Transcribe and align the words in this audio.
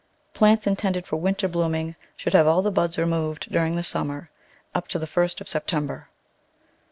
Plants 0.33 0.65
in 0.65 0.75
tended 0.75 1.05
for 1.05 1.17
winter 1.17 1.47
blooming 1.47 1.95
should 2.17 2.33
have 2.33 2.47
all 2.47 2.63
the 2.63 2.71
buds 2.71 2.97
removed 2.97 3.51
during 3.51 3.75
the 3.75 3.83
summer, 3.83 4.31
up 4.73 4.87
to 4.87 4.97
the 4.97 5.05
first 5.05 5.39
of 5.39 5.47
Sep 5.47 5.67
tember. 5.67 6.05